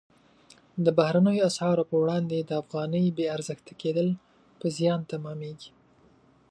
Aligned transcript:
د 0.85 0.87
بهرنیو 0.97 1.45
اسعارو 1.49 1.83
پر 1.89 1.97
وړاندې 2.01 2.37
د 2.41 2.51
افغانۍ 2.61 3.05
بې 3.17 3.25
ارزښته 3.35 3.73
کېدل 3.81 4.07
په 4.59 4.65
زیان 4.77 4.99
تمامیږي. 5.11 5.71